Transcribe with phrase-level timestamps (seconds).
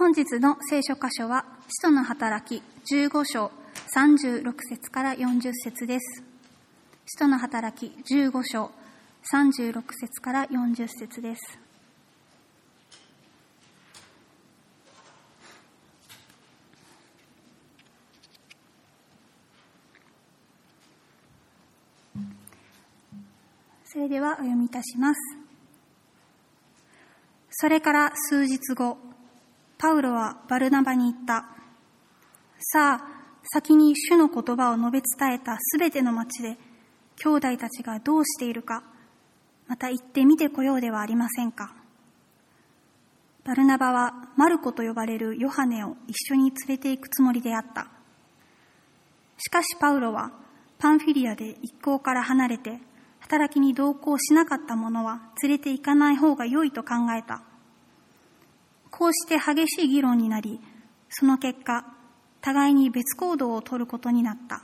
[0.00, 3.52] 本日の聖書箇所は、使徒の働き15章
[3.94, 6.22] 36節から40節です。
[7.04, 8.70] 使徒の働き15章
[9.30, 11.58] 36節から40節です。
[23.84, 25.20] それではお読みいたします。
[27.50, 29.09] それから数日後、
[29.80, 31.46] パウロはバルナバに言った。
[32.58, 33.04] さあ、
[33.50, 36.58] 先に主の言葉を述べ伝えたすべての町で、
[37.16, 38.84] 兄弟たちがどうしているか、
[39.68, 41.72] また行ってみてこようではありませんか。
[43.42, 47.86] バルナバはマルコと呼ばれるヨハネを一緒に連れて行くつもりであった。
[49.38, 50.30] しかしパウロは
[50.78, 52.78] パンフィリアで一行から離れて
[53.20, 57.40] 働きに同行しなかった者は連れて行かない方が良いと考えた。
[59.00, 60.60] こうして激しい議論になり、
[61.08, 61.86] その結果、
[62.42, 64.60] 互いに別行動を取ることになった。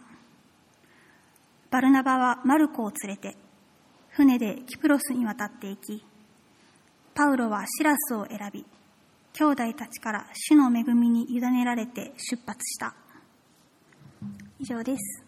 [1.70, 3.34] バルナバはマルコを連れて、
[4.10, 6.04] 船でキプロスに渡っていき、
[7.14, 8.66] パウロはシラスを選び、
[9.32, 12.94] 兄弟たちから主の恵みに委ねられて出発した。
[14.58, 15.25] 以上です。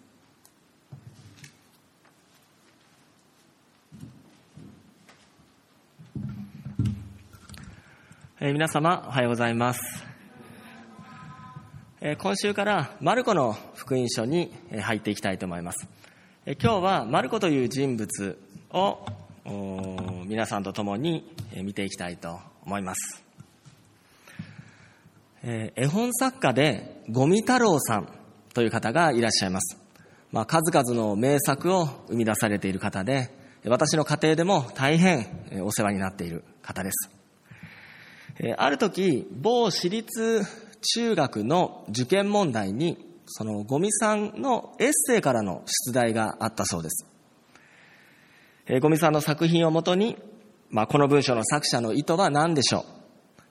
[8.41, 9.81] え、皆様、おはようございます。
[12.01, 15.89] え、今週からマルコの福音書に入っていきたいと思います。
[16.47, 18.39] え、今日はマルコという人物
[18.71, 19.05] を
[20.27, 21.29] 皆さんと共に
[21.65, 23.25] 見ていきたいと思います。
[25.43, 28.09] え絵本作家で五味太郎さん
[28.55, 29.77] という方がいらっしゃいます。
[30.31, 33.35] まあ、数々の名作を生み出されている方で、
[33.67, 35.27] 私の家庭でも大変
[35.65, 37.18] お世話になっている方です。
[38.57, 40.43] ある時、某私立
[40.95, 47.07] 中学の受験問題に、そのゴミさんのエッセイからの出題があったそうです。
[48.81, 50.17] ゴミさんの作品をもとに、
[50.71, 52.85] まあ、この文章の作者の意図は何でしょ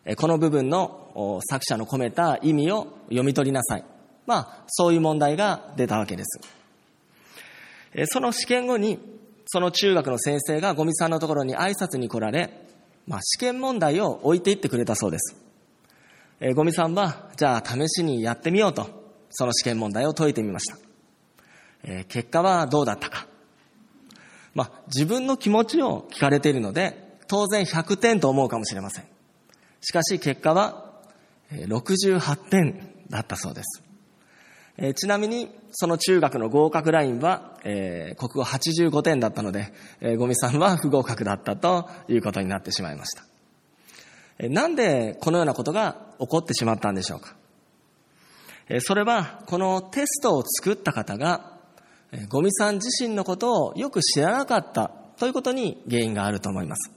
[0.05, 3.83] うこの部分の作者の込めた意味を読み取りなさい。
[4.25, 6.39] まあ、そういう問題が出たわけです。
[8.05, 8.99] その試験後に、
[9.47, 12.66] その中学の先生がゴミさんのところに挨拶に来られ、
[13.07, 15.35] まあ、試験問題を置いていってくれたそうです。
[16.39, 18.87] えー、ゴミさんは、じゃあ試しにやってみようと、
[19.29, 20.77] その試験問題を解いてみました。
[21.83, 23.27] えー、結果はどうだったか。
[24.53, 29.05] まあ、自分の気持ちを聞かれているので、当然100点と思うかもしれません。
[29.81, 30.91] しかし結果は
[31.51, 33.86] 68点だったそうです。
[34.77, 43.23] えー、ちなみに、その中学の合格ラインは、えー、国語85点だったので、えー、ゴミさんは不合格だったということになってしまいました。
[44.37, 47.35] えー、なんでこのようなことが起こってしまったんでしょうか？
[48.69, 51.57] えー、それは、このテストを作った方が、
[52.11, 56.91] えー、ゴミさん自身のことをよく知らなかったということに原因があると思います。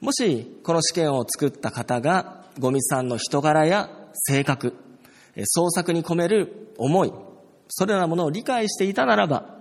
[0.00, 4.74] もし、この試験を作った方が、ゴミさんの人柄や性格、
[5.44, 7.12] 創作に込める思い、
[7.68, 9.56] それらのものを理解していたならば、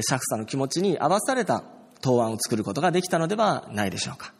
[0.00, 1.62] 釈さの気持ちに合わされた
[2.00, 4.32] 答案を作ることができたのではないでしょうか。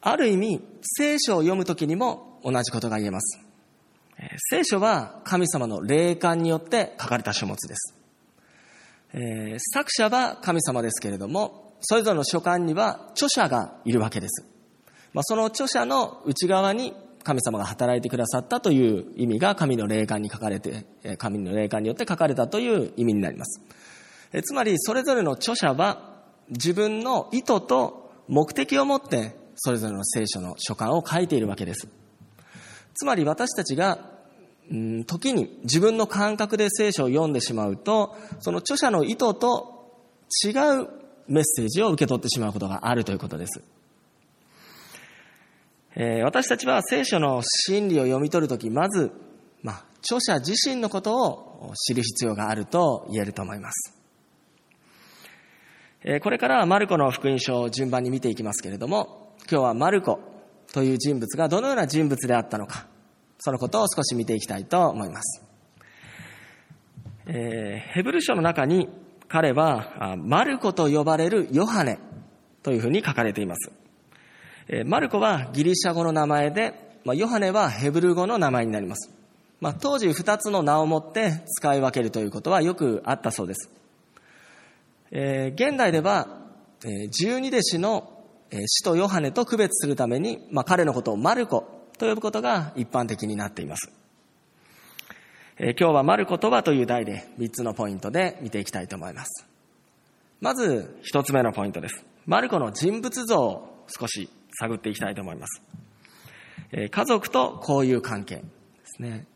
[0.00, 3.40] ある意味、聖書を読むときにも同じことが言えます。
[4.50, 7.94] 聖書は神様の霊感によって書かれた書物です。
[9.12, 14.44] えー、作者は神様ですけれども、それぞれの書簡には著者がいるわけです。
[15.12, 16.94] まあ、その著者の内側に
[17.28, 20.86] 神様が働いてくださったという意味が神の霊感に書かれて、
[21.18, 23.60] 神の霊感によって書かれたという意味になります。
[24.32, 31.88] えつまり、それぞれの著者は自分の意図と目的を持ってそれぞれの聖書の書簡を書いているわけです。
[32.94, 33.98] つまり私たちが、
[34.70, 39.92] うん、時に自分の感覚で聖書を読んでしまうと、その著者の意図と
[40.46, 40.88] 違う
[41.26, 43.62] メッセージを受け取ってしまうことがあるということです。
[46.00, 49.10] えー、私たちは聖書の真理を読み取るとき、まず、
[49.64, 54.00] まあ、著者自身のことを知る必要があると言えると思います。
[56.04, 60.20] えー、これからはマルコの福音書を順番に見ていきますけれども、今日はマルコ
[60.72, 62.86] という人物がどのような人物であったのか、
[63.40, 65.44] そのことを少し見ていきたいと思います。
[67.26, 68.88] えー、ヘブル書の中に
[69.26, 71.98] 彼はマルコと呼ばれるヨハネ
[72.62, 73.72] というふうに書かれています。
[74.84, 76.74] マルコはギリシャ語の名前で、
[77.04, 79.10] まあ、ヨハネはヘブル語の名前になります。
[79.60, 83.70] まあ、当時二つの名を持って使い分けるということはよくあったそうです。
[85.10, 86.28] えー、現代では、
[86.84, 93.90] え、十二弟子の、えー、使徒ヨハネと区別するために、まあ、彼のことをマルコと呼ぶことが一般的になっています。
[95.60, 99.44] え今日はマルコとはという題で3つのポイントで見ていきたいと思います。
[100.40, 102.04] まず1つ目のポイントです。
[102.26, 105.62] マルコの人物像を少し探っていきたいと思います。
[106.72, 108.42] え家族と交友関係で
[108.84, 109.26] すね。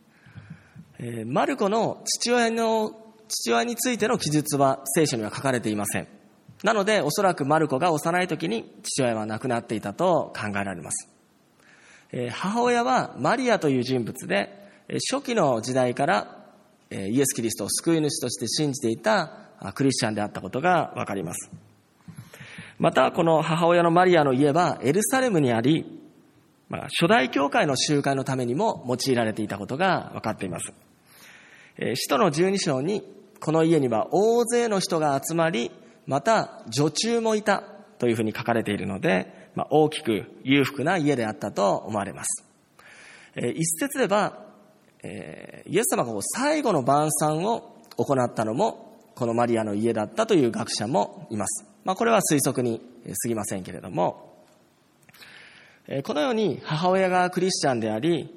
[0.98, 2.92] えマルコの父親の、
[3.28, 6.08] 父親についての記述は聖書には書かれていません。
[6.62, 11.08] なので、おそらくマルコが幼い時に父親は亡くなっていたと考えられます。
[12.12, 14.60] え母親はマリアという人物で、
[15.10, 16.44] 初期の時代から
[16.90, 19.38] イエス・キリストを救い主として信じていた
[19.74, 21.50] クリスチャンであったことがわかります。
[22.82, 26.00] また、この母親のマリアの家はエルサレムにあり、
[26.68, 30.72] まあ、初代教会の集会のためにも用いられていたことが分かっています。
[31.94, 33.04] 使徒の十二章に、
[33.38, 35.70] この家には大勢の人が集まり、
[36.08, 37.62] また女中もいた
[38.00, 42.44] というふうに書かれているので、まあ、大きく裕福な家であったと思われます。
[43.36, 44.40] 一説では、
[45.04, 51.71] えー、イエス様が最後の晩餐を行ったのも、このマリアの家だったという学者もいます。
[51.84, 52.80] まあ、これは推測に
[53.22, 54.44] 過ぎませんけれども、
[56.04, 58.30] このように母親がクリスチャンであり、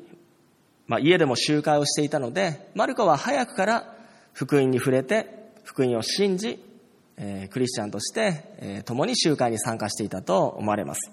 [0.88, 3.96] まあ、家でも集会をしていたので、マルコは早くから
[4.34, 6.64] 福音に触れて、福音を信じ、
[7.50, 11.12] クリスチャンとして、共に集会に参加していたと思われます。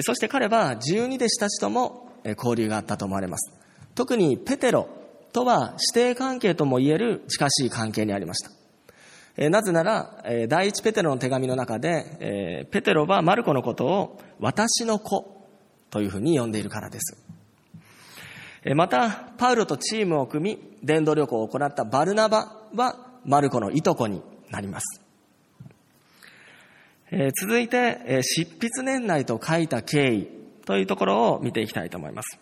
[0.00, 3.52] そして彼は十二弟子たちとも交流があったと思われます。
[3.94, 4.88] 特にペテロ
[5.32, 8.50] とは指定関係とも言える近しい関係にありました。
[9.36, 15.48] えなぜなら、え第一ペテロの手紙の中で、えペテロはマルコのことを私の子
[15.90, 17.16] というふうに呼んでいるからです。
[18.64, 25.02] えまた、パウロとチームを組み、伝道旅行を行ったバルナバはマルコのいとこになります。
[27.10, 30.28] え続いて、え執筆年内と書いた経緯
[30.64, 32.38] というところを見ていきたいと思います。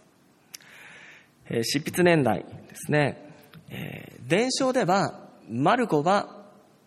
[1.48, 3.30] え執筆年代ですね。
[3.70, 6.41] え伝承では、マルコは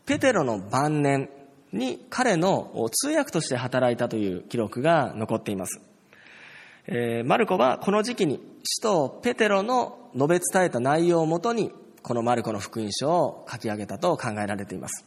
[0.05, 1.29] ペテロの晩年
[1.71, 5.81] に彼の通訳として働いたという記録が残っています。
[6.87, 11.71] えマルコはこの時期に使徒ペテロの述べ伝えた内容をもとに
[12.03, 15.05] このマルコの福音書を書き上げたと考えられています。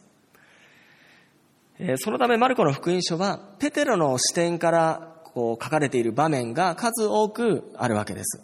[1.97, 8.43] そのためマルコの福音書はペテロの視点からこう書かれている場面が数多くあるわけです。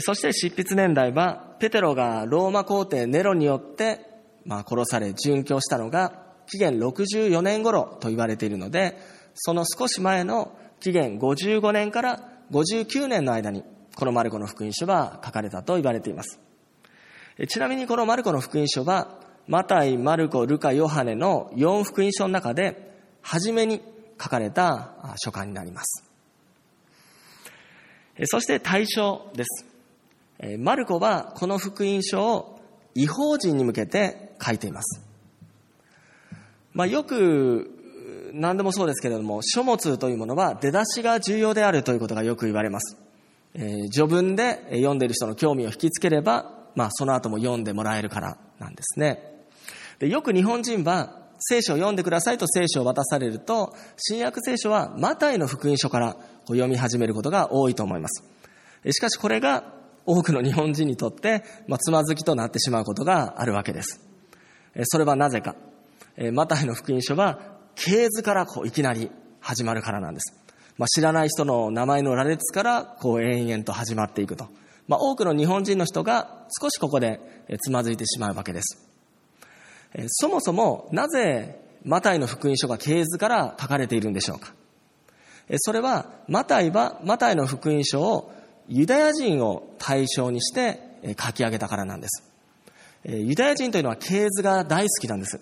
[0.00, 4.05] そして執筆年代は、ペテロがローマ皇帝ネロによって、
[4.46, 8.96] まあ、殺され殉教したのが、紀元64年頃と言われているので、
[9.34, 13.64] その少し前の紀元55年から59年の間に、
[13.96, 16.40] このマルコの福音書は書かれたと言われています。
[17.48, 23.82] ちなみにこのマルコの福音書は、マタイ、マルコ、ルカ、ヨハネの4福音書の中で、初めに
[24.20, 26.04] 書かれた書簡になります。
[28.24, 29.66] そして対象です。
[30.58, 32.60] マルコはこの福音書を
[32.94, 35.00] 違法人に向けて書いています。
[36.72, 37.70] まあ、よく
[38.32, 42.96] 何でもそうですけれども、書物というものは出だしが重要であるということがよく言われます。
[43.54, 49.36] えー、序文で読んでいる人の興味を引きつければ、まあ、その後も読んでもらえるからなんですね。
[49.98, 56.16] でよく日本人は聖書を読んでくださいと聖書を渡されると、新約聖書はマタイの福音書から
[56.48, 58.22] 読み始めることが多いと思います。
[58.92, 59.64] しかしこれが
[60.04, 64.05] 多くの日本人にとって、まあ、つまずきとなってしまうことがあるわけです。
[64.84, 65.54] それはなぜか。
[66.32, 67.40] マタイの福音書は、
[67.74, 70.34] 系図からこういきなり始まるからなんです。
[70.78, 74.48] まあ、知らない人の名前の羅列からこう延々と始まっていくと。
[74.88, 77.20] まあ、多くの日本人の人が少しここで
[77.60, 78.86] つまずいてしまうわけです。
[80.08, 84.52] そもそもなぜマタイの福音書が系図から書かれているんでしょうか
[85.58, 88.32] それはマタイはマタイの福音書を
[88.68, 90.80] ユダヤ人を対象にして
[91.18, 92.35] 書き上げたからなんです。
[93.04, 95.40] ユダヤ人というのは系図が大好きなんです。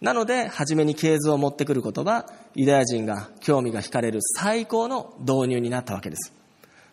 [0.00, 6.32] なので、初めに系図を持ってくることは、ユダヤ人が興味が惹かれる最高の導入になったわけです。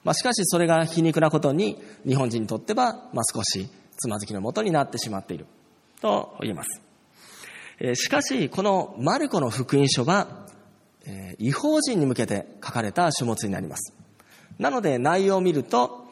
[0.04, 5.48] まあ、しかし、それが皮肉なことに、日本人にとっては、まあ、少しつまずきのもとになってしまっている、
[6.02, 6.82] と言えます。
[7.96, 10.46] しかし、このマルコの福音書は、
[11.40, 13.94] 違法人に向けて書かれた書物になります。
[14.60, 16.06] なので内容を見ると、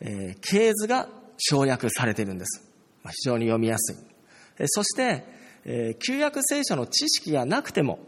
[0.00, 2.69] えー、系図が省略されているんです。
[3.08, 3.96] 非常に読みやすい。
[4.66, 5.24] そして、
[5.98, 7.98] 旧約聖書の知識がなくても、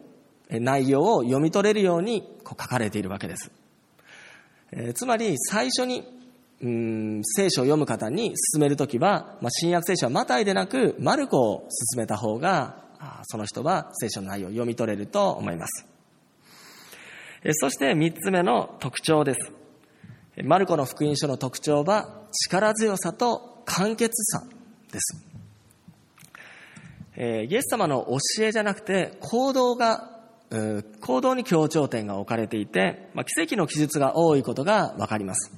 [0.50, 3.50] 内容を読み取れるようにこう書かれているわけです。
[4.94, 6.04] つまり最初に
[6.62, 12.84] うん聖書を読む方に進めるときは、まあ、新約聖書はマタイでなくマルコを進めた方が
[13.24, 15.86] その人は聖書の内容を読み取れると思います。
[17.54, 19.52] そして三つ目の特徴です。
[20.44, 24.44] マルコの福音書の特徴は力強さと簡潔さ
[24.92, 25.16] です。
[27.16, 28.06] えイエス様の
[28.36, 30.10] 教えじゃなくて行動が、
[31.00, 35.52] 行動に強調点が置かれていて、まあ、奇跡の記述が多いことがわかります。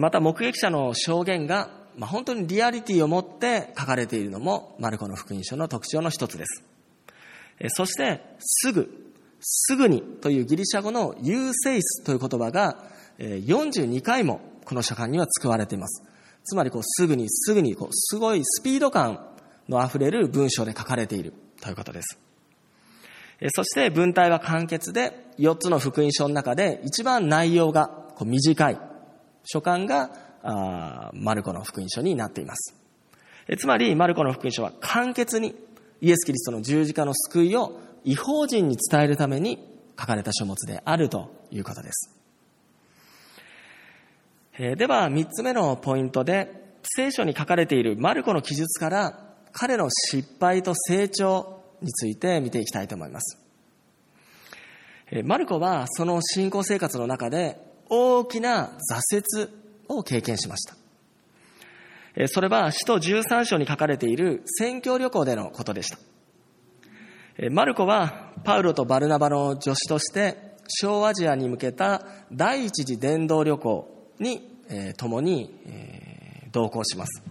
[0.00, 6.64] また目撃者の証言が、まあ、本当にリアリティを持って書かれているのもマルコの福音書の特徴の一つです。
[7.68, 12.84] そして、すぐ、すぐにというギリシャ語のユーセイスという言葉が
[13.18, 16.02] 42回もこの書簡には使われています。
[16.46, 19.28] つまりこうすぐにすぐにこうすごいスピード感
[19.68, 22.18] のあふれる文章で書かれているということです。
[23.54, 28.78] そして文体は簡潔で4つの福音書の中で一番内容がこう短い
[29.44, 30.10] 書簡が
[31.12, 32.74] マルコの福音書になっています。
[33.58, 35.54] つまりマルコの福音書は簡潔に
[36.00, 39.58] イエス・キリストの十字架の救いを違法人に伝えるために
[39.98, 42.15] 書かれた書物であるということです。
[44.58, 49.18] では、三つ目のポイントで、聖書に書かれているマルコの記述から
[49.52, 53.38] 彼の失敗と成長について見ていきたいと思います。
[55.24, 58.70] マルコはその信仰生活の中で大きな
[59.12, 59.50] 挫折
[59.88, 60.66] を経験しまし
[62.14, 62.28] た。
[62.28, 65.98] それは使徒13章に書かれている宣教旅行でのことでした。
[67.50, 77.22] マルコはパウロとバルナバの助手として小アジアに向けた第一次伝道旅行に、えー、共に、えー、同行します。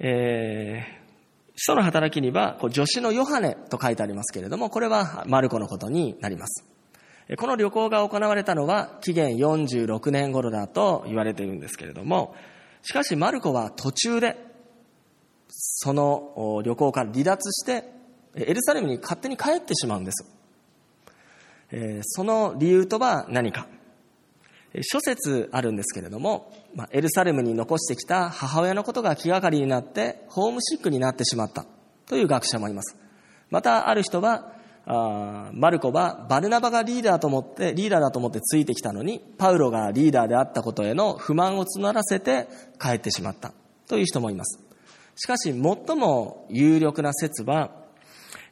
[0.00, 6.64] えー、使徒の働きには、こう助手のヨハネと書いてありますけれども、これはマルコのことになります。
[7.36, 12.34] この旅行が行われたのは紀元46年頃だと言われているんですけれども、
[12.82, 14.36] しかしマルコは途中で、
[15.48, 17.84] その旅行から離脱して、
[18.34, 20.24] エルサレムに勝手に帰ってしまうんです。
[22.02, 23.66] その理由とは何か。
[24.82, 31.66] 諸説あるんですけれども、まエルサレムに残してきた母親のことが気がかりになってホームシックになってしまった
[32.06, 32.96] という学者もいます。
[33.50, 34.52] またある人は、
[34.86, 42.48] あマルコはバルナバがリーダーと思って、リーダーだと思ってついてきたのに、パウロがリーダーであったことへの不満を募らせて
[42.80, 43.52] 帰ってしまった
[43.86, 44.60] という人もいます。
[45.16, 47.70] しかし、最も有力な説は、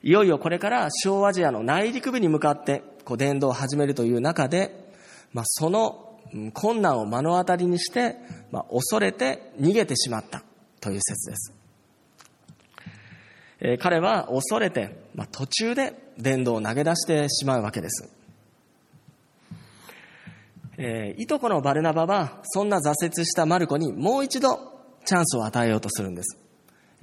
[0.03, 4.87] いよいよこれから小アジアの内陸部に向かってこう伝道を始めるという中で、
[5.33, 6.06] まあ、その
[6.53, 8.17] 困難を目の当たりにして、
[8.51, 10.43] まあ、恐れて逃げてしまった
[10.81, 11.53] という説です。
[13.61, 18.11] えー、彼は恐れて、まあ、途中で伝道を投げ出してしまうわけです。
[20.79, 24.59] えー、いとこのバルナバは、そんな挫折したマルコにもう一度
[25.07, 26.39] チャンスを与えようとするんです。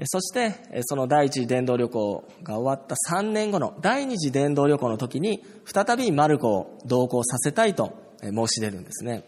[0.06, 9.24] そして、その第一次伝道旅行が終わった3年後の第二次伝道旅行の時に、再びマルコを同行させたいと申し出るんですね。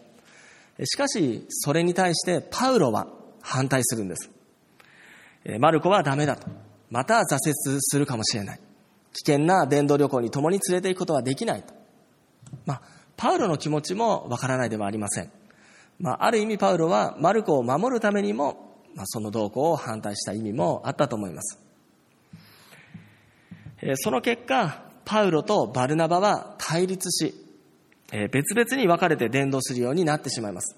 [0.84, 3.06] しかし、それに対してパウロは
[3.40, 4.30] 反対するんです。
[5.58, 6.48] マルコはダメだと。
[6.90, 8.60] また挫折するかもしれない。
[9.12, 11.72] 危険な伝道旅行に共に連れて行くことはできないと。
[12.66, 12.82] まあ、
[13.16, 15.30] パウロの気持ちもわからないではありません。
[15.98, 21.58] まあ、ある意味パウロはマルコを守るためにも、まあ、その動向を反対した意味もあったと思います。
[23.96, 27.34] その結果、パウロとバルナバは対立し、
[28.12, 30.76] え別々に分かれて伝道するようになってしまいます。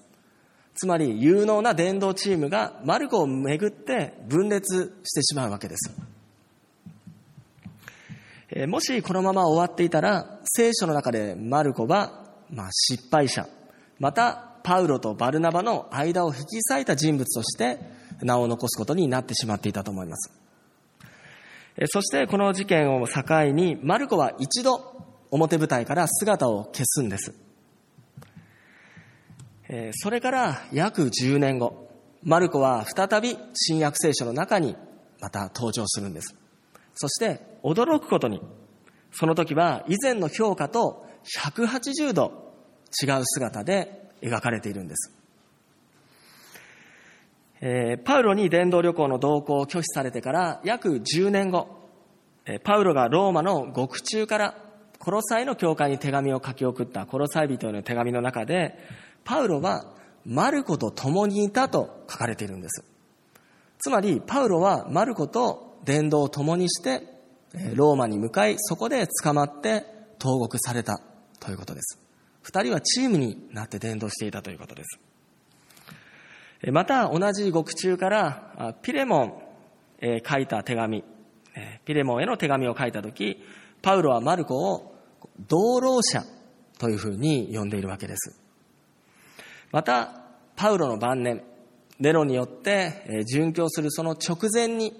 [0.75, 5.91] つまり、有能な伝道チームがマルコをめぐって分裂してしまうわけです。
[8.51, 13.47] えもしこのまま終わっていたら、聖書の中でマルコは、まあ、失敗者、
[13.99, 17.79] またパウロとバルナバの間を引き裂いた人物として
[18.21, 20.31] 名を残すことになってしまっていたと思います。
[21.87, 24.88] そしてこの事件を境に、マルコは一度
[25.31, 27.33] 表舞台から姿を消すんです。
[29.93, 31.89] それから約10年後、
[32.23, 34.75] マルコは再び新約聖書の中に
[35.21, 36.35] また登場するんです。
[36.95, 38.41] そして驚くことに、
[39.11, 41.05] その時は以前の評価と
[41.41, 42.53] 180度
[43.01, 45.15] 違う姿で描かれているんです。
[47.61, 51.67] えー、パウロに伝道旅行の同行を拒否されてから約10年後、
[52.63, 54.55] パウロがローマの獄中から
[55.09, 58.77] コロサイの教会に手紙を書き送ったコロサイ人への手紙の中で、
[59.23, 59.91] パウロは
[60.23, 62.85] マルコと共にいたと書かれているんです。
[63.79, 67.01] つまり、パウロはマルコと伝道を共にして、
[67.73, 69.83] ローマに向かい、そこで捕まって
[70.19, 71.01] 投獄された
[71.39, 71.99] ということです。
[72.43, 76.71] 二人はチームになって伝道していたということです。
[76.71, 79.33] また、同じ獄中からピレモン、
[80.01, 81.03] え書いた手紙、
[81.83, 83.43] ピレモンへの手紙を書いたとき、
[83.81, 84.98] パウロはマルコを
[85.47, 86.23] 道路者
[86.77, 88.39] というふうに呼んでいるわけです。
[89.71, 90.23] また、
[90.55, 91.43] パウロの晩年、
[91.99, 94.93] ネロによって殉教するその直前に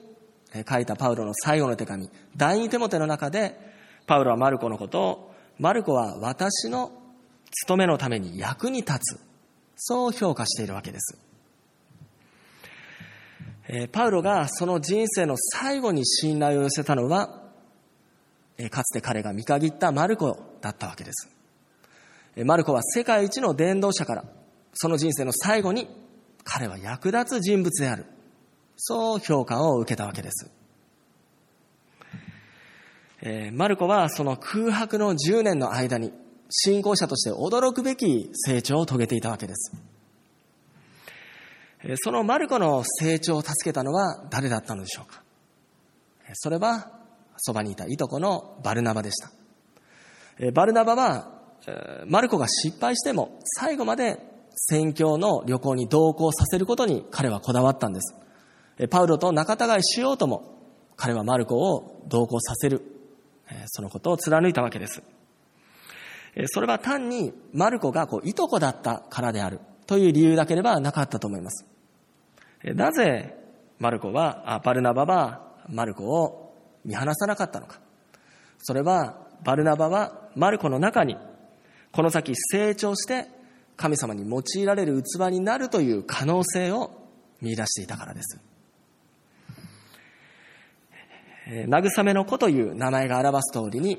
[0.70, 3.58] 書いたパウロの最後の手紙、第二手モテの中で、
[4.06, 6.92] パウロはマルコのことを、マルコは私の
[7.52, 9.20] 務めのために役に立つ。
[9.76, 11.18] そう評価しているわけです。
[13.92, 17.39] パウロがその人生の最後に信頼を寄せたのは、
[18.68, 21.30] かつて彼が見限ったマルコだったわけです。
[22.44, 24.26] マルコは世界一の伝道者から、
[24.74, 25.88] その人生の最後に
[26.44, 28.06] 彼は役立つ人物である。
[28.76, 30.52] そう評価を受けたわけです。
[33.54, 36.14] マルコはその空白の10年の間に
[36.50, 39.72] 信仰者として驚くべき成長を遂げていたわけです。
[41.98, 45.24] そのマルコの成長を助けたのは誰だったのでしょうか
[46.34, 46.99] それは
[47.42, 49.32] そばにいたいとこのバルナバでした。
[50.52, 51.32] バルナバは
[52.08, 54.20] マルコが失敗しても最後まで
[54.56, 58.16] 宣教の旅行に同行させることに彼はこだわったんです。
[58.90, 60.58] パウロと仲違いしようとも
[60.96, 62.82] 彼はマルコを同行させる、
[63.68, 65.02] そのことを貫いたわけです。
[66.48, 71.66] それは単にマルコがこういとこだったからであるという理由だければなかったと思います。
[72.64, 73.36] なぜ
[73.80, 76.49] マルコは、バルナバはマルコを
[76.90, 77.80] 見放さなかったのか。
[78.58, 81.16] それはバルナバはマルコの中に
[81.92, 83.28] この先成長して
[83.78, 86.92] 神様に用いられる器になるという可能性を
[87.42, 88.42] 見出していたからです。
[91.68, 93.98] 慰めの子という名前が表す通りに、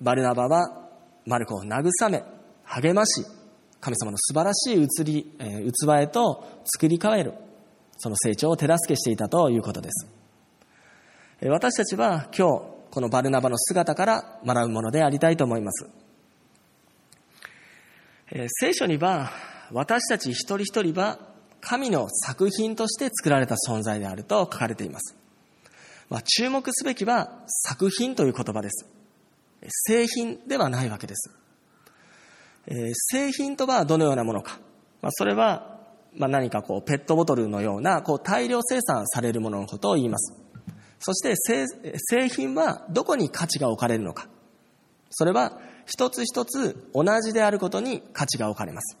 [0.00, 0.88] バルナバは
[1.24, 2.22] マルコを慰め、
[2.64, 3.24] 励まし、
[3.80, 7.34] 神様の素晴らしい移り、え器へと作り変える、
[7.96, 10.21] その成長を手助けしていたということです。
[11.50, 15.90] 私たちは今日、このバルナバの姿から学ぶものでありたいと思います。
[18.48, 19.32] 聖書には、
[19.72, 21.18] 私たち一人一人は
[21.60, 25.16] 神の作品として作られた存在であると書かれています。
[26.10, 28.86] まあ、注目すべきは作品という言葉です。
[29.68, 31.30] 製品ではないわけです。
[32.68, 34.60] えー、製品とはどのようなものか。
[35.00, 35.80] まあ、それは、
[36.14, 40.41] まあ、何かこう、ペットボトルのような、こう、大量生産されるもののことを言います。
[41.02, 41.66] そして製、
[41.98, 44.28] 製品はどこに価値が置かれるのか。
[45.10, 48.96] それは、一つ一つ同じであることに価値が置かれます。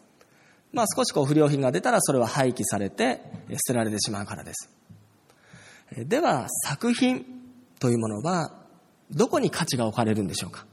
[0.72, 4.68] まあ、少しこう、不良品が出たら、それは廃棄されて、捨てられてしまうからです。
[5.96, 7.24] では、作品
[7.78, 8.62] というものは、
[9.12, 10.66] どこに価値が置かれるんでしょうか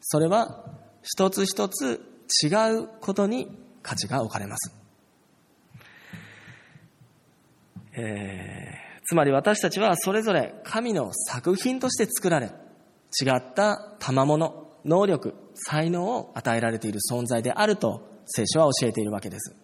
[0.00, 0.64] それは
[1.02, 2.00] 一つ一つ
[2.44, 3.48] 違うことに
[3.82, 4.72] 価値が置かれます。
[7.98, 8.55] えー、
[9.08, 19.54] つまり私たちはそれぞれ神の作品として作られ、違った賜物、能力、才能を与えられている存在であると聖書は教えているわけです。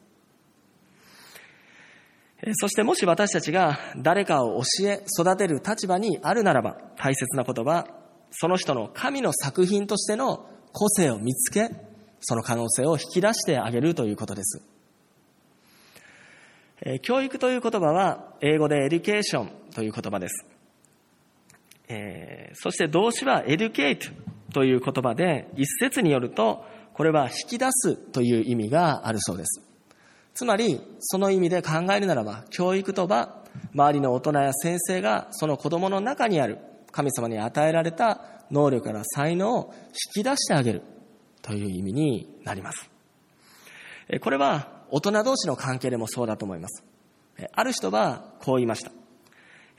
[2.55, 7.87] そしてもし私たちが誰かを教え、育てる立場にあるならば、大切なことは、
[8.31, 11.71] その人の神の作品としての個性を見つけ、
[12.21, 14.61] その可能性を引き出してあげるということです。
[17.03, 20.47] 教育という言葉は、英語で education という言葉です。
[21.89, 24.09] えー、そして動詞は educate
[24.53, 26.65] という言葉で、一説によると、
[26.95, 29.63] これは引き出すという意味があるそうです。
[30.35, 33.43] つまり、その意味で考えるならば、教育とは、
[33.75, 36.59] 周りの大人や先生がその子供の中にある
[36.91, 39.75] 神様に与えられた能力から才能を
[40.17, 40.83] 引き出してあげる
[41.43, 42.91] という意味になります。
[44.21, 46.85] これは大人同士の関係でもそうだと思います。
[47.53, 48.93] ある人はこう言いました。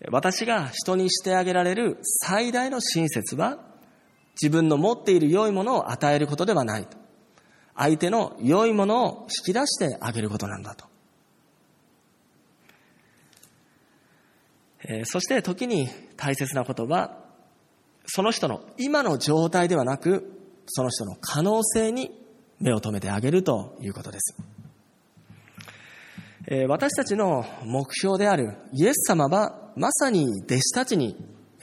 [0.10, 3.60] 私が人にしてあげられる最大の親切は
[4.41, 6.97] 自分の持っている良いものを与えることではないと。
[7.76, 10.86] 相手の良いものを引き出してあげることなんだと。
[15.06, 17.19] そして時に大切なことは、
[18.08, 22.12] その人の今の状態ではなく、その人の可能性に
[22.60, 24.36] 目を留めてあげるということです。
[26.67, 31.15] 私たちの目標であるイエス様はまさに弟子たちに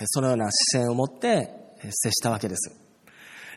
[0.07, 1.51] そのような視線を持って
[1.91, 2.75] 接したわけです。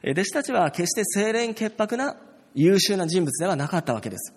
[0.06, 2.18] 弟子たちは決して清廉潔白な
[2.56, 4.34] 優秀な人物ではなかったわけです。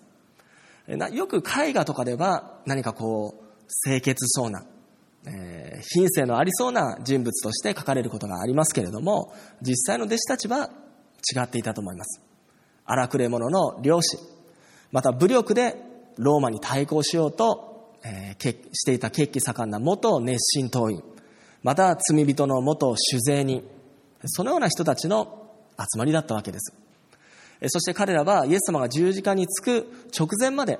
[1.11, 4.63] よく絵画とかでは何かこう、清潔そうな、
[5.27, 10.69] え、品性のありそうな人物として描かれることがありますけれども、実際の弟子たちは
[11.35, 12.21] 違っていたと思います。
[12.85, 14.17] 荒くれ者の漁師、
[14.93, 15.75] また武力で
[16.17, 21.03] ローマに対抗しようと、えー、していた血気盛んな元熱心党員、
[21.63, 23.63] また罪人の元酒税人、
[24.25, 26.73] そのような人たちの集まりだったわけです。
[27.67, 30.79] そして彼らはイエス様が十字架につく直前まで、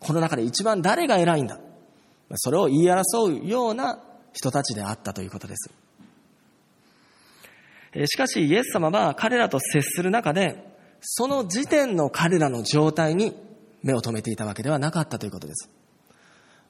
[0.00, 1.58] この中で一番誰が偉いんだ。
[2.36, 4.00] それを言い争うような
[4.32, 5.70] 人たちであったということです。
[8.06, 13.34] しかしイエス様は彼らと接する中で、その時点の彼らの状態に
[13.82, 15.70] 目を留めていたわけではなかったということです。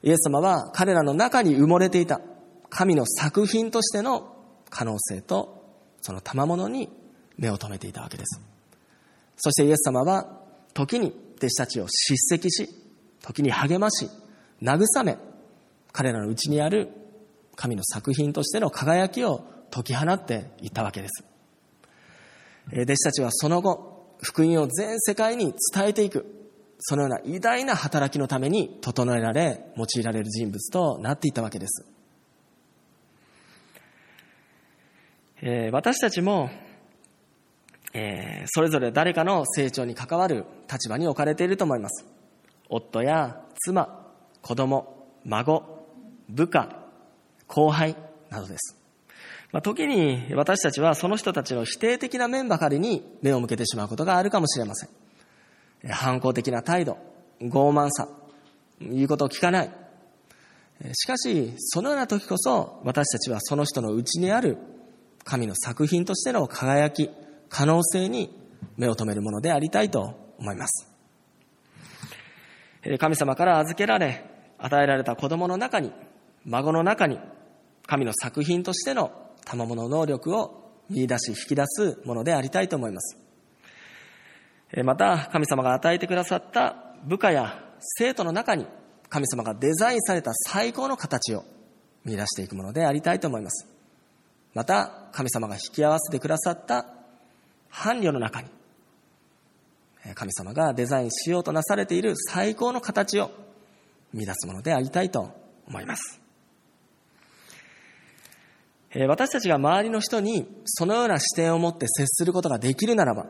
[0.03, 2.21] イエス様は彼らの中に埋もれていた
[2.69, 4.35] 神の作品としての
[4.69, 5.65] 可能性と
[6.01, 6.89] その賜物に
[7.37, 8.41] 目を留めていたわけです。
[9.37, 10.39] そしてイエス様は
[10.73, 12.69] 時に弟子たちを叱責し、
[13.21, 14.09] 時に励まし、
[14.61, 15.17] 慰め、
[15.91, 16.89] 彼らのうちにある
[17.55, 21.23] 神の作品としての輝きを解き放っていったわけです。
[22.71, 26.38] 弟子たちはその後、福音を全世界に伝えていく、
[26.79, 31.85] そのような偉大な働きのために整えられ、用いられる人物となっていったわけです。
[35.41, 36.49] えー、私たちも、
[37.93, 42.05] えー、それぞれ誰かの成長に関わる立場に置かれていると思います。
[42.69, 44.05] 夫や妻、
[44.41, 45.85] 子供、孫、
[46.29, 46.69] 部下、
[47.47, 47.95] 後輩
[48.29, 48.77] などです。
[49.51, 55.08] まあ、時に私たちはその人たちの否定的な面ばかりに目を向けてしまうことがあるかもしれません。
[55.87, 56.97] 反抗的な態度、
[57.41, 58.07] 傲慢さ、
[58.81, 59.71] 言うことを聞かない。
[60.93, 64.57] しかし、そのような時こそ私たちはその人の内にある
[65.23, 67.09] 神の作品としての輝き、
[67.49, 68.33] 可能性に
[68.77, 70.87] 目を留めるものでありたいと思います。
[72.97, 74.25] 神様から預けられ、
[74.57, 75.91] 与えられた子供の中に、
[76.45, 77.19] 孫の中に、
[77.85, 79.11] 神の作品としての
[79.45, 83.28] 賜物能力を見出し引き出すものでありたいと思います。
[84.83, 88.67] また、神様が与えてくださった部下や生徒の中に、
[89.09, 91.43] 神様がデザインされた最高の形を
[92.05, 93.67] 見出していくものでありたいと思います。
[94.53, 96.85] また、神様が引き合わせてくださった
[97.69, 98.49] 伴侶の中に、
[100.15, 103.31] 神様がデザインしようとなされている最高の形を
[104.13, 105.31] 見出すものでありたいと
[105.67, 106.19] 思います。
[109.07, 113.27] 私たちが周りの人にそのような視点を持って接することができるならば、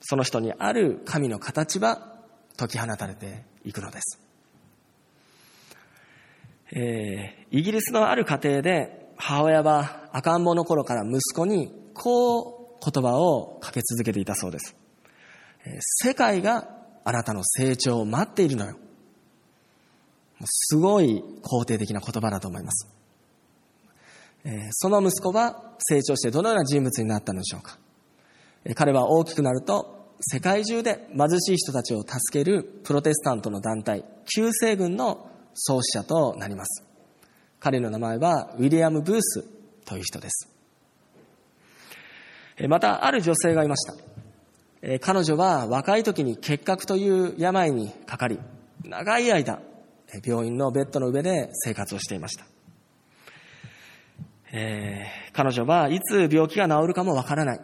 [0.00, 2.16] その人にある神の形は
[2.56, 4.20] 解き放たれていくのです。
[6.72, 14.76] えー、イギリスのある家庭で母親は赤ん坊の頃から息子にこう言葉をかけ続けていたそうです。
[15.66, 16.68] え世界が
[17.04, 18.76] あなたの成長を待っているのよ。
[20.44, 22.88] すごい肯定的な言葉だと思います。
[24.44, 27.78] えその息子は成長してどのような人物になったのでしょうか。
[28.74, 36.84] 彼は大きくなると世界中で貧しい人たちを助けるプロテスタントの団体、救世軍の創始者となります。
[37.58, 39.44] 彼の名前はウィリアム・ブース
[39.86, 40.48] という人です。
[42.68, 43.94] また、ある女性がいました。
[45.00, 48.38] 彼女は若い時に結核という病にかかり、
[48.84, 49.60] 長い間、
[50.24, 52.44] 病院のベッドの上で生活をしていました。
[54.52, 57.60] えー、彼女はいつ病気が治るかもわからない。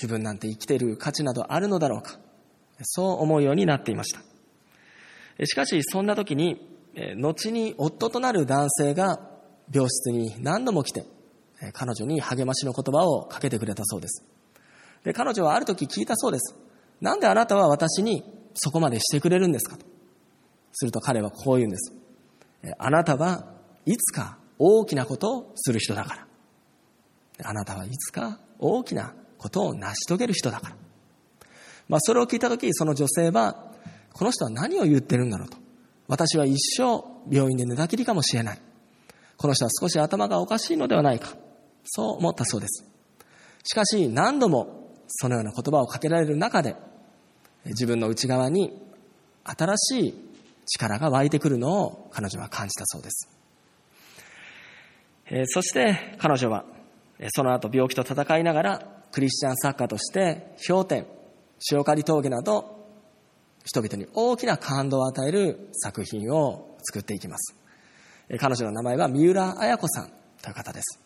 [0.00, 2.18] 自分なんて生きている価値などあるのだろうか。
[2.82, 4.22] そう思うようになっていました。
[5.44, 6.66] しかし、そんな時に、
[7.18, 9.20] 後に夫となる男性が
[9.70, 11.04] 病室に何度も来て、
[11.74, 14.24] 彼女に励ましの言葉をかけてくれたそうです。
[15.04, 16.56] で、彼女はある時聞いたそうです。
[17.02, 19.84] なんであなたは私にそこまでしてくれるんですかと。
[20.72, 21.92] すると彼はこう言うんです。
[22.78, 26.26] あなたはいつか大きなことをする人だから。
[27.42, 30.76] あなたはいつか大きなことを成し遂げる人だから。
[31.88, 33.72] まあ、それを聞いたとき、その女性は、
[34.12, 35.56] この人は何を言ってるんだろうと。
[36.08, 38.58] 私は一生病院で寝たきりかもしれない。
[39.38, 41.30] この人は少し頭がおかしいのではないか。
[41.84, 42.84] そう思ったそうです。
[43.64, 46.76] しかし、何度もそのような言葉をかけられる中で、
[47.64, 48.78] 自分の内側に
[49.44, 50.14] 新しい
[50.66, 53.30] 力が湧いてくるのを彼女は感じたそうです。
[55.30, 56.64] えそして彼女は、
[57.28, 61.06] その後病気と戦いながら、クリスチャン作家として、氷点、
[61.72, 62.78] 塩刈峠など、
[63.64, 67.54] 人々に大きな感動を与える作品を作っていきます。
[68.38, 71.00] 彼女の名前は三浦綾子さんという方です。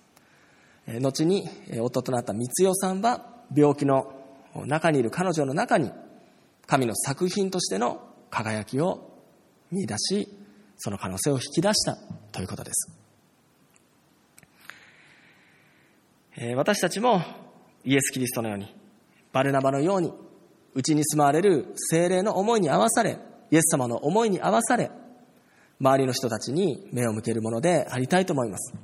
[1.01, 1.49] 後に
[1.81, 4.13] 夫となった三代さんは、病気の
[4.67, 5.91] 中にいる彼女の中に、
[6.67, 9.19] 神の作品としての輝きを
[9.71, 10.29] 見出し、
[10.77, 11.97] その可能性を引き出した
[12.33, 12.91] ということです。
[16.57, 17.23] 私たちも
[17.85, 18.75] イエス・キリストのように、
[19.33, 20.13] バルナバのように、
[20.75, 23.19] うちに住まわれる精霊の思いに合わされ、
[23.51, 24.91] イエス様の思いに合わされ、
[25.81, 28.75] 周りの人たちに目を向けるものでありたいと思います。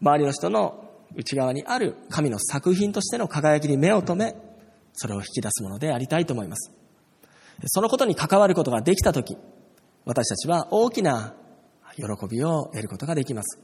[0.00, 0.84] 周りの人の
[1.16, 4.36] 内側にある神の作品としての輝きに目を留め、
[4.92, 6.72] それを引き出すものでありたいと思います。
[7.66, 9.36] そのことに関わることができたとき、
[10.04, 11.34] 私たちは大きな
[11.96, 13.60] 喜びを得ることができます。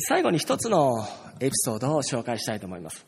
[0.00, 1.06] 最後に一つの
[1.40, 3.06] エピソードを紹介したいと思います。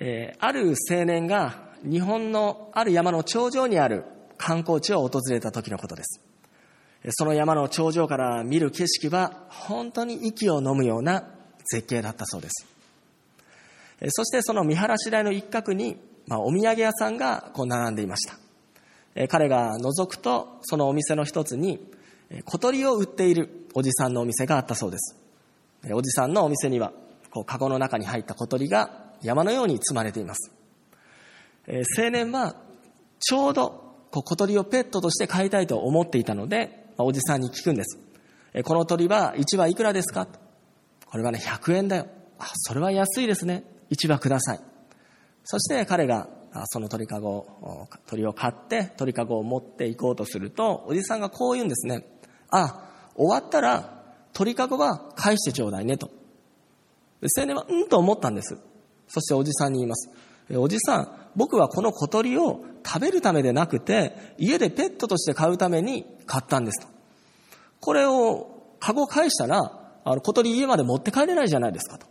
[0.00, 4.04] えある青年が日本のある山の頂上にある
[4.38, 6.20] 観光地を訪れた時のことです。
[7.10, 11.24] その山の頂上から見る景色は本当に息を飲むような
[11.70, 12.66] 絶景だったそうです。
[14.08, 15.96] そしてその見晴らし台の一角に、
[16.26, 18.36] まあ、お土産屋さんがこう並んでいました。
[19.28, 21.78] 彼が覗くと、そのお店の一つに、
[22.42, 25.16] 小鳥を売っているおじさんのお店があったそうです。
[25.92, 26.92] おじさんのお店には、
[27.30, 30.52] こう、カゴの中に入った小鳥が山のように積まれています。
[31.66, 32.56] え青年は、
[33.20, 37.98] ちょうど、こう、小鳥をペットとして飼いたいと思っていたので、おじさんに聞くんです。
[38.52, 40.28] えこの鳥は1羽いくらですか？
[41.06, 42.06] これはね、100円だよ。
[42.38, 43.64] あ、それは安いですね。
[43.90, 44.60] 1羽ください。
[45.44, 46.28] そして彼が
[46.66, 52.06] その鳥かご、鳥を買って鳥かごを持っていこうとすると、おじさんがこう言うんですね。
[52.56, 56.10] あ、終わったら鳥かごは返してちょうだいねと。
[57.36, 58.58] 青年はうんと思ったんです。
[59.08, 60.10] そしておじさんに言います。
[60.56, 66.88] おじさん、僕はこの小鳥を食べるためでなくて、家でペットとして飼うために買ったんですと。
[67.80, 72.06] これを、カゴ返したら、あの、小鳥家まで持って帰れないじゃないですかと。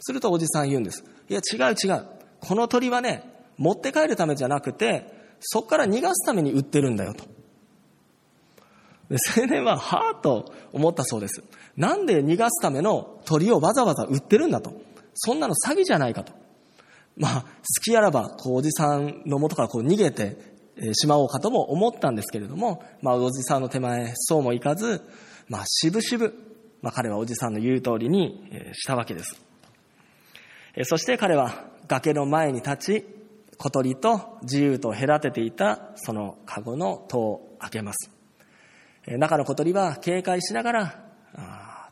[0.00, 1.04] するとおじさん言うんです。
[1.28, 2.06] いや、違う違う。
[2.40, 7.24] この鳥はね、持って帰るためじゃなくて、そこから逃がすために売ってるんだよと。
[9.10, 11.42] で青年は、はぁと思ったそうです。
[11.76, 14.72] なんで逃がすための鳥をわざわざ売ってるんだと。
[15.14, 16.32] そんなの詐欺じゃないかと。
[17.16, 17.48] まあ、好
[17.84, 20.38] きあらば、こう、おじさんの元からこう逃げて
[20.94, 25.02] しまおうかとも思ったんですけれども、まあ、おじさんの手前、そうもいかず、
[25.48, 26.32] まあ、しぶしぶ、
[26.80, 29.42] まあ、彼はおじさんの言う通りにしたわけです。
[30.84, 33.04] そして彼は崖の前に立ち、
[33.58, 38.19] 小鳥と自由と隔てていたその籠の戸を開けます。
[39.06, 41.04] 中の小鳥は警戒しながら、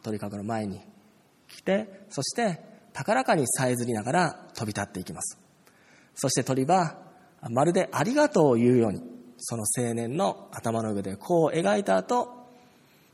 [0.02, 0.80] 鳥籠の前に
[1.48, 2.60] 来て、そして
[2.92, 5.38] 高らかにさえずりながら飛び立っていきます。
[6.14, 6.98] そして鳥は、
[7.50, 9.02] まるでありがとうを言うように、
[9.38, 12.46] その青年の頭の上でこう描いた後、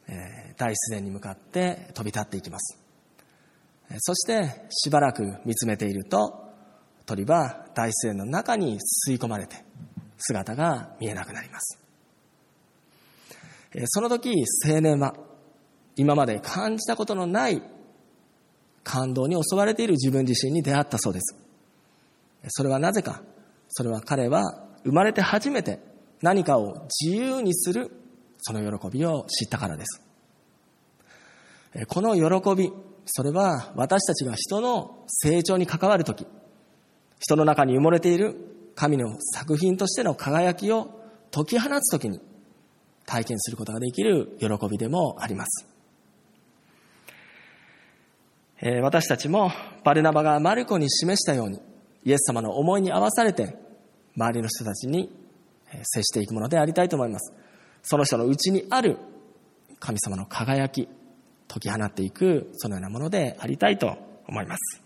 [0.06, 2.84] え大自然に向かって飛び立っていきます。
[3.98, 6.52] そしてしばらく見つめていると
[7.06, 8.78] 鳥は大自然の中に
[9.08, 9.64] 吸い込まれて
[10.18, 11.83] 姿が見えなくなります
[13.86, 15.14] その時青年は
[15.96, 17.62] 今まで感じたことのない
[18.82, 21.36] 感動に襲われている自分自身に出会ったそうです。
[22.48, 23.22] それはなぜか
[23.68, 24.42] それは彼は
[24.84, 25.80] 生まれて初めて
[26.20, 27.90] 何かを自由にする
[28.40, 30.02] その喜びを知ったからです。
[31.88, 32.72] この喜び
[33.06, 36.26] それは私たちが人の成長に関わるとき、
[37.18, 38.36] 人の中に埋もれている
[38.74, 41.00] 神の作品としての輝きを
[41.32, 42.20] 解き放つときに
[43.06, 45.66] 体験することができる喜びでもあります。
[48.62, 49.50] え私たちも
[49.84, 51.60] バルナバがマルコに示したように
[52.04, 53.56] イエス様の思いに合わされて
[54.16, 55.10] 周りの人たちに
[55.82, 57.32] 接していくものでありたいと思います。
[57.82, 58.96] その人のうちにある
[59.80, 60.88] 神様の輝き、
[61.48, 64.80] 解き放っていく、そのようなものでありたいと思います。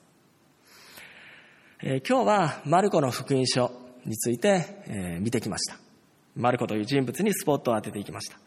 [1.80, 3.70] えー、今日はマルコの福音書
[4.04, 5.87] について、えー、見てきました。
[6.38, 8.38] マルコという人物にスポットを当てていきました。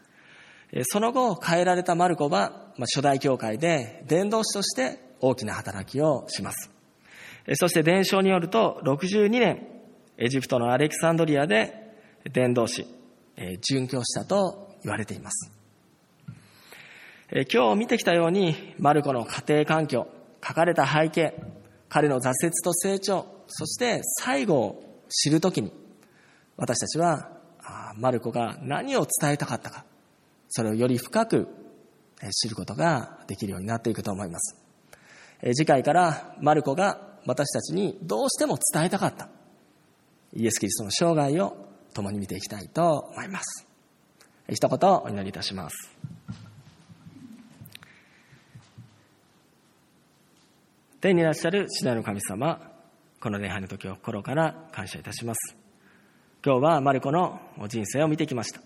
[0.84, 6.70] その後、変えられたマルコは、初代教会で伝道師として大きな働きをします。
[7.54, 9.66] そして伝承によると、62年、
[10.16, 11.94] エジプトのアレキサンドリアで
[12.32, 12.86] 伝道師、
[13.36, 15.52] 殉教したと言われています。
[17.52, 20.06] 今日見てきたように、マルコの家庭環境、
[20.46, 21.34] 書かれた背景、
[21.90, 25.72] 彼の挫折と成長、そして最後を知るときに、
[26.56, 27.31] 私たちは、
[27.96, 29.84] マルコが何を伝えたかったか、
[30.48, 31.48] それをより深く
[32.32, 34.56] 知ることができるようになっていくと思います。
[35.54, 39.28] 次回からマルコが私たちにどうしても伝えたかった
[40.34, 41.56] イエス・キリストの生涯を
[41.94, 43.66] 共に見ていきたいと思います。
[44.48, 45.96] 一言お祈りいたします。
[51.00, 52.60] 天にいらっしゃる主なる神様、
[53.20, 55.61] この礼拝の時を心から感謝いたします。
[56.44, 58.60] 今日はマルコの人生を見てきました。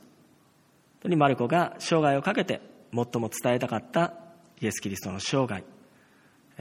[1.15, 4.15] マルコが生涯をかけて最も伝えたかった
[4.63, 5.63] イエス・キリストの生涯、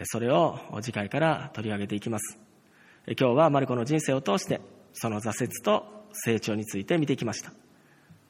[0.03, 2.37] それを次回から取り上げていきます。
[3.07, 4.59] 今日はマルコの人生を通して、
[4.91, 7.53] その挫折と成長について見てきました。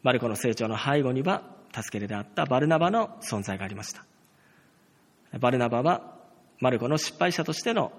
[0.04, 1.42] マルコの成長の背後には、
[1.74, 4.06] 助け手であったバルナバの存在がありました。
[5.40, 6.20] バルナバは
[6.60, 7.92] マルコの失敗者としての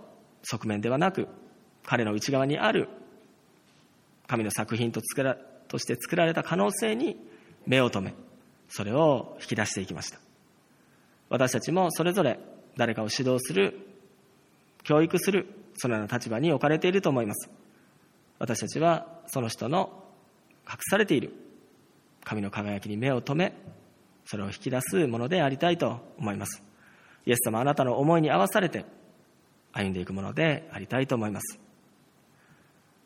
[0.45, 1.27] 側面ではなく、
[1.85, 2.89] 彼の内側にある
[4.27, 5.37] 神の作品と作ら
[5.69, 7.17] として作られた可能性に
[7.67, 8.15] 目を留め、
[8.69, 10.19] それを引き出していきました。
[11.29, 12.39] 私たちもそれぞれ
[12.77, 13.79] 誰かを指導する、
[14.85, 17.51] 教育する、そのような立場に置かれていると思います。
[18.39, 20.05] 私たちはその人の
[20.69, 21.33] 隠されている
[22.25, 23.57] 神の輝きに目を留め、
[24.25, 26.63] それを引き出すものでありたいと思います。
[27.25, 28.85] イエス様あなたの思いに合わされて
[29.73, 31.59] 歩んでいくものでありたいと思います。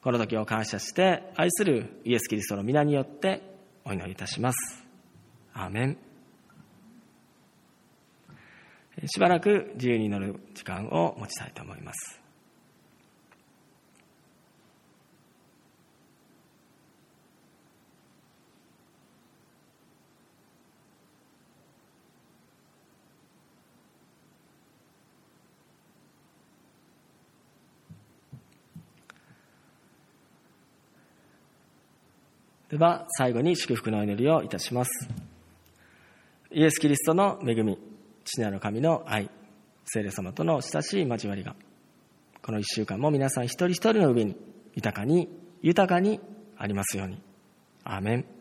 [0.02, 3.42] この時を感謝して愛するイエス・キリストの皆によって
[3.84, 4.84] お祈りいたします。
[5.52, 5.98] アーメン。
[9.06, 12.20] しばらく自由に乗る時間を持ちたいと思います。
[32.70, 35.08] では、最後に祝福のお祈りをいたします。
[36.52, 37.76] イエス・キリストの恵み、
[38.24, 39.28] 父なる神の愛、
[39.86, 41.56] 聖霊様との親しい交わりが、
[42.40, 44.36] この1週間も皆さん一人一人の上に
[44.76, 45.28] 豊かに、
[45.62, 46.20] 豊かに
[46.56, 47.20] ありますように。
[47.82, 48.39] アーメン。